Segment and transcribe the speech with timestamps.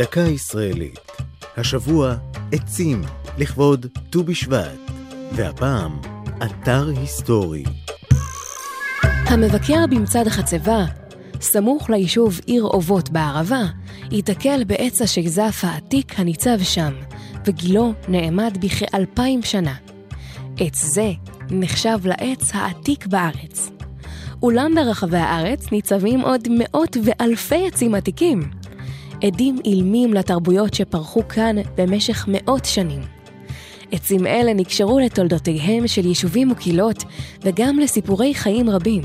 [0.00, 0.98] דקה ישראלית.
[1.56, 2.14] השבוע
[2.52, 3.02] עצים
[3.38, 4.78] לכבוד ט"ו בשבט,
[5.32, 5.98] והפעם
[6.42, 7.64] אתר היסטורי.
[9.02, 10.84] המבקר במצעד החצבה,
[11.40, 13.62] סמוך ליישוב עיר אובות בערבה,
[14.10, 16.92] ייתקל בעץ השייזף העתיק הניצב שם,
[17.46, 19.74] וגילו נעמד בכאלפיים שנה.
[20.58, 21.12] עץ זה
[21.50, 23.70] נחשב לעץ העתיק בארץ.
[24.42, 28.59] אולם ברחבי הארץ ניצבים עוד מאות ואלפי עצים עתיקים.
[29.22, 33.00] עדים אילמים לתרבויות שפרחו כאן במשך מאות שנים.
[33.92, 37.04] עצים אלה נקשרו לתולדותיהם של יישובים וקהילות,
[37.42, 39.02] וגם לסיפורי חיים רבים.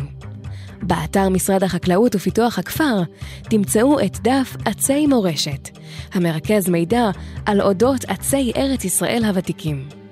[0.82, 3.02] באתר משרד החקלאות ופיתוח הכפר
[3.50, 5.70] תמצאו את דף עצי מורשת,
[6.14, 7.10] המרכז מידע
[7.46, 10.05] על אודות עצי ארץ ישראל הוותיקים.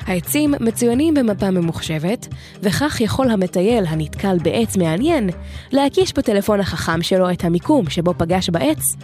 [0.00, 2.28] העצים מצוינים במפה ממוחשבת,
[2.62, 5.30] וכך יכול המטייל הנתקל בעץ מעניין
[5.72, 8.96] להקיש בטלפון החכם שלו את המיקום שבו פגש בעץ,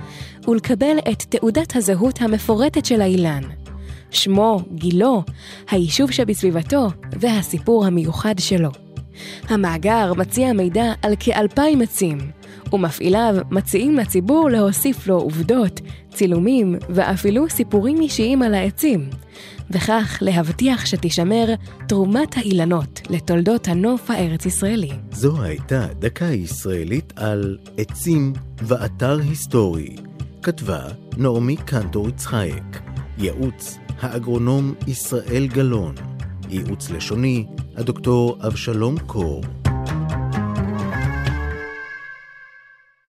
[0.49, 3.43] ולקבל את תעודת הזהות המפורטת של האילן.
[4.11, 5.23] שמו, גילו,
[5.71, 6.89] היישוב שבסביבתו
[7.21, 8.82] והסיפור המיוחד שלו.
[9.49, 12.19] המאגר מציע מידע על כאלפיים עצים,
[12.73, 15.81] ומפעיליו מציעים לציבור להוסיף לו עובדות,
[16.15, 19.11] צילומים ואפילו סיפורים אישיים על העצים,
[19.71, 21.55] וכך להבטיח שתישמר
[21.89, 24.91] תרומת האילנות לתולדות הנוף הארץ-ישראלי.
[25.13, 29.97] זו הייתה דקה ישראלית על עצים ואתר היסטורי.
[30.43, 30.81] כתבה
[31.17, 32.81] נעמי קנטור יצחייק,
[33.19, 35.95] ייעוץ האגרונום ישראל גלאון,
[36.53, 37.45] ייעוץ לשוני
[37.77, 39.62] הדוקטור אבשלום קור.